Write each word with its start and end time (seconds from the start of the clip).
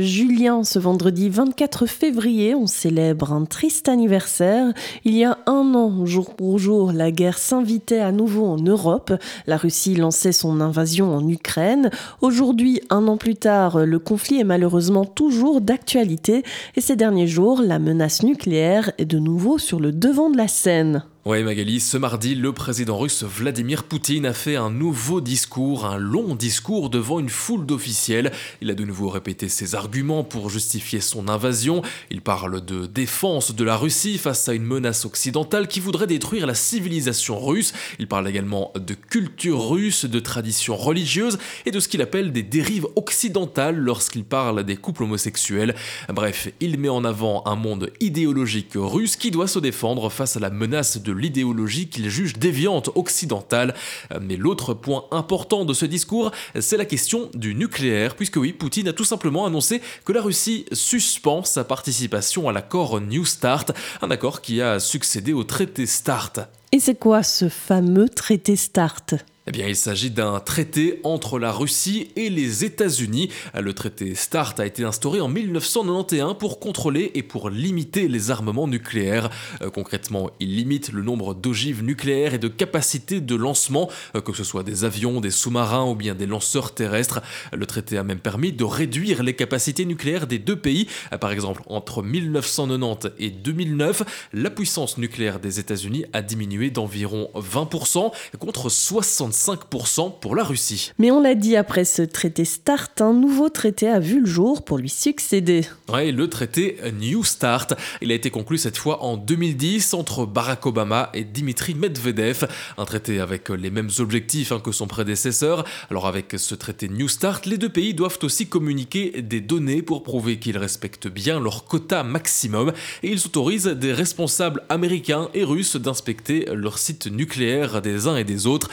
Julien, 0.00 0.64
ce 0.64 0.78
vendredi 0.78 1.28
24 1.28 1.86
février, 1.86 2.54
on 2.54 2.66
célèbre 2.66 3.32
un 3.32 3.44
triste 3.44 3.88
anniversaire. 3.88 4.72
Il 5.04 5.14
y 5.14 5.24
a 5.24 5.38
un 5.46 5.74
an, 5.74 6.06
jour 6.06 6.34
pour 6.34 6.58
jour, 6.58 6.92
la 6.92 7.10
guerre 7.10 7.38
s'invitait 7.38 8.00
à 8.00 8.12
nouveau 8.12 8.46
en 8.46 8.58
Europe. 8.58 9.12
La 9.46 9.56
Russie 9.56 9.94
lançait 9.94 10.32
son 10.32 10.60
invasion 10.60 11.14
en 11.14 11.28
Ukraine. 11.28 11.90
Aujourd'hui, 12.20 12.80
un 12.90 13.08
an 13.08 13.16
plus 13.16 13.36
tard, 13.36 13.84
le 13.84 13.98
conflit 13.98 14.40
est 14.40 14.44
malheureusement 14.44 15.04
toujours 15.04 15.60
d'actualité 15.60 16.42
et 16.76 16.80
ces 16.80 16.96
derniers 16.96 17.26
jours, 17.26 17.60
la 17.62 17.78
menace 17.78 18.22
nucléaire 18.22 18.92
est 18.98 19.04
de 19.04 19.18
nouveau 19.18 19.58
sur 19.58 19.80
le 19.80 19.92
devant 19.92 20.30
de 20.30 20.36
la 20.36 20.48
scène. 20.48 21.04
Ouais 21.24 21.44
Magali, 21.44 21.78
ce 21.78 21.96
mardi, 21.96 22.34
le 22.34 22.52
président 22.52 22.98
russe 22.98 23.22
Vladimir 23.22 23.84
Poutine 23.84 24.26
a 24.26 24.32
fait 24.32 24.56
un 24.56 24.70
nouveau 24.70 25.20
discours, 25.20 25.86
un 25.86 25.96
long 25.96 26.34
discours 26.34 26.90
devant 26.90 27.20
une 27.20 27.28
foule 27.28 27.64
d'officiels. 27.64 28.32
Il 28.60 28.72
a 28.72 28.74
de 28.74 28.82
nouveau 28.82 29.08
répété 29.08 29.48
ses 29.48 29.76
arguments 29.76 30.24
pour 30.24 30.50
justifier 30.50 31.00
son 31.00 31.28
invasion. 31.28 31.82
Il 32.10 32.22
parle 32.22 32.64
de 32.64 32.86
défense 32.86 33.54
de 33.54 33.62
la 33.62 33.76
Russie 33.76 34.18
face 34.18 34.48
à 34.48 34.52
une 34.52 34.64
menace 34.64 35.04
occidentale 35.04 35.68
qui 35.68 35.78
voudrait 35.78 36.08
détruire 36.08 36.44
la 36.44 36.56
civilisation 36.56 37.38
russe. 37.38 37.72
Il 38.00 38.08
parle 38.08 38.26
également 38.26 38.72
de 38.74 38.94
culture 38.94 39.70
russe, 39.70 40.06
de 40.06 40.18
traditions 40.18 40.74
religieuses 40.74 41.38
et 41.66 41.70
de 41.70 41.78
ce 41.78 41.86
qu'il 41.86 42.02
appelle 42.02 42.32
des 42.32 42.42
dérives 42.42 42.88
occidentales 42.96 43.76
lorsqu'il 43.76 44.24
parle 44.24 44.64
des 44.64 44.76
couples 44.76 45.04
homosexuels. 45.04 45.76
Bref, 46.08 46.48
il 46.58 46.80
met 46.80 46.88
en 46.88 47.04
avant 47.04 47.44
un 47.46 47.54
monde 47.54 47.92
idéologique 48.00 48.72
russe 48.74 49.14
qui 49.14 49.30
doit 49.30 49.46
se 49.46 49.60
défendre 49.60 50.10
face 50.10 50.36
à 50.36 50.40
la 50.40 50.50
menace 50.50 51.00
de 51.00 51.11
l'idéologie 51.12 51.88
qu'il 51.88 52.08
juge 52.08 52.34
déviante 52.34 52.90
occidentale. 52.94 53.74
Mais 54.20 54.36
l'autre 54.36 54.74
point 54.74 55.04
important 55.10 55.64
de 55.64 55.74
ce 55.74 55.86
discours, 55.86 56.32
c'est 56.58 56.76
la 56.76 56.84
question 56.84 57.30
du 57.34 57.54
nucléaire, 57.54 58.16
puisque 58.16 58.36
oui, 58.36 58.52
Poutine 58.52 58.88
a 58.88 58.92
tout 58.92 59.04
simplement 59.04 59.46
annoncé 59.46 59.80
que 60.04 60.12
la 60.12 60.22
Russie 60.22 60.66
suspend 60.72 61.44
sa 61.44 61.64
participation 61.64 62.48
à 62.48 62.52
l'accord 62.52 63.00
New 63.00 63.24
Start, 63.24 63.72
un 64.00 64.10
accord 64.10 64.40
qui 64.40 64.60
a 64.60 64.80
succédé 64.80 65.32
au 65.32 65.44
traité 65.44 65.86
START. 65.86 66.32
Et 66.72 66.80
c'est 66.80 66.98
quoi 66.98 67.22
ce 67.22 67.48
fameux 67.48 68.08
traité 68.08 68.56
START? 68.56 69.06
Eh 69.48 69.50
bien, 69.50 69.66
il 69.66 69.74
s'agit 69.74 70.10
d'un 70.10 70.38
traité 70.38 71.00
entre 71.02 71.40
la 71.40 71.50
Russie 71.50 72.12
et 72.14 72.30
les 72.30 72.64
États-Unis. 72.64 73.28
Le 73.58 73.72
traité 73.72 74.14
START 74.14 74.54
a 74.58 74.66
été 74.66 74.84
instauré 74.84 75.20
en 75.20 75.26
1991 75.26 76.38
pour 76.38 76.60
contrôler 76.60 77.10
et 77.14 77.24
pour 77.24 77.50
limiter 77.50 78.06
les 78.06 78.30
armements 78.30 78.68
nucléaires. 78.68 79.30
Euh, 79.60 79.70
concrètement, 79.70 80.30
il 80.38 80.54
limite 80.54 80.92
le 80.92 81.02
nombre 81.02 81.34
d'ogives 81.34 81.82
nucléaires 81.82 82.34
et 82.34 82.38
de 82.38 82.46
capacités 82.46 83.20
de 83.20 83.34
lancement, 83.34 83.90
euh, 84.14 84.20
que 84.20 84.32
ce 84.32 84.44
soit 84.44 84.62
des 84.62 84.84
avions, 84.84 85.20
des 85.20 85.32
sous-marins 85.32 85.86
ou 85.86 85.96
bien 85.96 86.14
des 86.14 86.26
lanceurs 86.26 86.72
terrestres. 86.72 87.20
Le 87.52 87.66
traité 87.66 87.98
a 87.98 88.04
même 88.04 88.20
permis 88.20 88.52
de 88.52 88.62
réduire 88.62 89.24
les 89.24 89.34
capacités 89.34 89.84
nucléaires 89.84 90.28
des 90.28 90.38
deux 90.38 90.56
pays. 90.56 90.86
Euh, 91.12 91.18
par 91.18 91.32
exemple, 91.32 91.62
entre 91.66 92.04
1990 92.04 93.10
et 93.18 93.30
2009, 93.30 94.30
la 94.34 94.50
puissance 94.50 94.98
nucléaire 94.98 95.40
des 95.40 95.58
États-Unis 95.58 96.04
a 96.12 96.22
diminué 96.22 96.70
d'environ 96.70 97.28
20% 97.34 98.12
contre 98.38 98.68
60 98.68 99.31
5% 99.32 100.20
pour 100.20 100.36
la 100.36 100.44
Russie. 100.44 100.92
Mais 100.98 101.10
on 101.10 101.20
l'a 101.20 101.34
dit, 101.34 101.56
après 101.56 101.84
ce 101.84 102.02
traité 102.02 102.44
START, 102.44 102.90
un 103.00 103.12
nouveau 103.12 103.48
traité 103.48 103.88
a 103.88 103.98
vu 103.98 104.20
le 104.20 104.26
jour 104.26 104.64
pour 104.64 104.78
lui 104.78 104.88
succéder. 104.88 105.62
Oui, 105.92 106.12
le 106.12 106.28
traité 106.28 106.78
New 107.00 107.24
START. 107.24 107.68
Il 108.00 108.12
a 108.12 108.14
été 108.14 108.30
conclu 108.30 108.58
cette 108.58 108.76
fois 108.76 109.02
en 109.02 109.16
2010 109.16 109.94
entre 109.94 110.26
Barack 110.26 110.66
Obama 110.66 111.10
et 111.14 111.24
Dimitri 111.24 111.74
Medvedev. 111.74 112.46
Un 112.78 112.84
traité 112.84 113.20
avec 113.20 113.48
les 113.48 113.70
mêmes 113.70 113.90
objectifs 113.98 114.52
hein, 114.52 114.60
que 114.60 114.72
son 114.72 114.86
prédécesseur. 114.86 115.64
Alors 115.90 116.06
avec 116.06 116.34
ce 116.36 116.54
traité 116.54 116.88
New 116.88 117.08
START, 117.08 117.40
les 117.46 117.58
deux 117.58 117.68
pays 117.68 117.94
doivent 117.94 118.18
aussi 118.22 118.46
communiquer 118.46 119.22
des 119.22 119.40
données 119.40 119.82
pour 119.82 120.02
prouver 120.02 120.38
qu'ils 120.38 120.58
respectent 120.58 121.08
bien 121.08 121.40
leur 121.40 121.64
quota 121.64 122.02
maximum 122.02 122.72
et 123.02 123.10
ils 123.10 123.26
autorisent 123.26 123.66
des 123.66 123.92
responsables 123.92 124.62
américains 124.68 125.28
et 125.34 125.44
russes 125.44 125.76
d'inspecter 125.76 126.46
leurs 126.52 126.78
sites 126.78 127.06
nucléaires 127.06 127.82
des 127.82 128.06
uns 128.06 128.16
et 128.16 128.24
des 128.24 128.46
autres, 128.46 128.70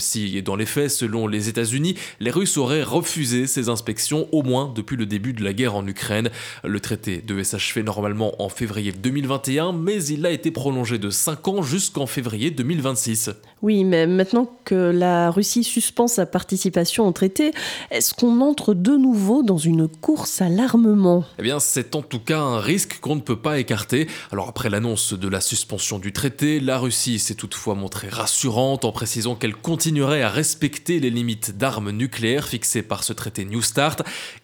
même 0.00 0.06
si 0.06 0.40
dans 0.40 0.56
les 0.56 0.64
faits, 0.64 0.90
selon 0.90 1.26
les 1.26 1.50
États-Unis, 1.50 1.94
les 2.20 2.30
Russes 2.30 2.56
auraient 2.56 2.82
refusé 2.82 3.46
ces 3.46 3.68
inspections 3.68 4.28
au 4.32 4.42
moins 4.42 4.72
depuis 4.74 4.96
le 4.96 5.04
début 5.04 5.34
de 5.34 5.44
la 5.44 5.52
guerre 5.52 5.74
en 5.74 5.86
Ukraine. 5.86 6.30
Le 6.64 6.80
traité 6.80 7.22
devait 7.26 7.44
s'achever 7.44 7.82
normalement 7.82 8.32
en 8.42 8.48
février 8.48 8.92
2021, 8.92 9.72
mais 9.72 10.02
il 10.04 10.24
a 10.24 10.30
été 10.30 10.50
prolongé 10.50 10.96
de 10.96 11.10
5 11.10 11.48
ans 11.48 11.62
jusqu'en 11.62 12.06
février 12.06 12.50
2026. 12.50 13.30
Oui, 13.60 13.84
mais 13.84 14.06
maintenant 14.06 14.50
que 14.64 14.74
la 14.74 15.30
Russie 15.30 15.64
suspend 15.64 16.06
sa 16.06 16.24
participation 16.24 17.06
au 17.06 17.12
traité, 17.12 17.52
est-ce 17.90 18.14
qu'on 18.14 18.40
entre 18.40 18.72
de 18.72 18.96
nouveau 18.96 19.42
dans 19.42 19.58
une 19.58 19.86
course 19.86 20.40
à 20.40 20.48
l'armement? 20.48 21.24
Eh 21.38 21.42
bien, 21.42 21.60
c'est 21.60 21.94
en 21.94 22.00
tout 22.00 22.20
cas 22.20 22.40
un 22.40 22.58
risque 22.58 23.00
qu'on 23.00 23.16
ne 23.16 23.20
peut 23.20 23.36
pas 23.36 23.58
écarter. 23.58 24.06
Alors 24.32 24.48
après 24.48 24.70
l'annonce 24.70 25.12
de 25.12 25.28
la 25.28 25.42
suspension 25.42 25.98
du 25.98 26.14
traité, 26.14 26.58
la 26.58 26.78
Russie 26.78 27.18
s'est 27.18 27.34
toutefois 27.34 27.74
montrée 27.74 28.08
rassurante 28.08 28.86
en 28.86 28.92
précisant 28.92 29.34
qu'elle 29.34 29.54
continue 29.54 29.89
continuerait 29.90 30.22
à 30.22 30.28
respecter 30.28 31.00
les 31.00 31.10
limites 31.10 31.58
d'armes 31.58 31.90
nucléaires 31.90 32.46
fixées 32.46 32.84
par 32.84 33.02
ce 33.02 33.12
traité 33.12 33.44
New 33.44 33.60
Start. 33.60 34.02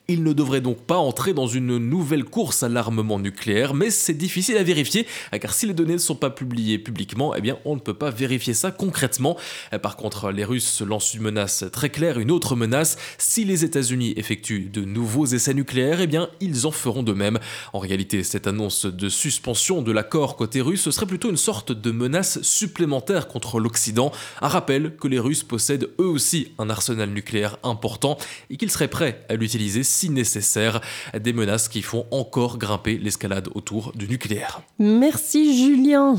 Il 0.09 0.23
ne 0.23 0.33
devrait 0.33 0.61
donc 0.61 0.79
pas 0.83 0.99
entrer 0.99 1.35
dans 1.35 1.49
une 1.49 1.79
nouvelle 1.79 2.23
course 2.23 2.63
à 2.63 2.69
l'armement 2.69 3.19
nucléaire, 3.19 3.75
mais 3.75 3.91
c'est 3.91 4.15
difficile 4.15 4.57
à 4.57 4.63
vérifier, 4.63 5.05
car 5.41 5.53
si 5.53 5.67
les 5.67 5.75
données 5.75 5.95
ne 5.95 5.99
sont 5.99 6.15
pas 6.15 6.31
publiées 6.31 6.79
publiquement, 6.79 7.35
eh 7.35 7.41
bien 7.41 7.59
on 7.65 7.75
ne 7.75 7.81
peut 7.81 7.93
pas 7.93 8.11
vérifier 8.11 8.55
ça 8.55 8.71
concrètement. 8.71 9.37
Par 9.83 9.97
contre, 9.97 10.31
les 10.31 10.45
Russes 10.45 10.81
lancent 10.83 11.15
une 11.15 11.23
menace 11.23 11.65
très 11.73 11.91
claire, 11.91 12.21
une 12.21 12.31
autre 12.31 12.55
menace, 12.55 12.99
si 13.19 13.45
les 13.45 13.65
États-Unis 13.65 14.15
effectuent 14.17 14.71
de 14.73 14.85
nouveaux 14.85 15.27
essais 15.27 15.55
nucléaires, 15.55 16.01
eh 16.01 16.07
bien 16.07 16.29
ils 16.41 16.69
en 16.69 16.71
feront 16.71 17.03
de 17.03 17.13
même. 17.13 17.41
En 17.73 17.81
réalité, 17.81 18.23
cette 18.23 18.47
annonce 18.47 18.87
de 18.87 19.09
suspension 19.09 19.83
de 19.83 19.91
l'accord 19.91 20.37
côté 20.37 20.61
russe 20.61 20.89
serait 20.89 21.07
plutôt 21.07 21.31
une 21.31 21.37
sorte 21.37 21.73
de 21.73 21.91
menace 21.91 22.41
supplémentaire 22.43 23.27
contre 23.27 23.59
l'Occident, 23.59 24.13
un 24.41 24.49
rappel 24.49 24.95
que 24.95 25.09
les 25.09 25.19
Russes 25.19 25.43
possèdent 25.43 25.91
eux 25.99 26.07
aussi 26.07 26.53
un 26.59 26.71
arsenal 26.71 27.11
nucléaire 27.11 27.59
important 27.65 28.19
et 28.51 28.57
qu'ils 28.57 28.71
seraient 28.71 28.87
prêts 28.87 29.27
à 29.29 29.35
l'utiliser 29.35 29.83
si 29.97 30.11
nécessaire. 30.11 30.81
Des 31.19 31.33
menaces 31.33 31.69
qui 31.69 31.83
font 31.83 32.07
encore 32.11 32.59
grimper 32.59 32.99
l'escalade 32.99 33.49
autour 33.55 33.93
du 33.95 34.09
nucléaire. 34.09 34.61
Merci 34.79 35.57
Julien. 35.57 36.15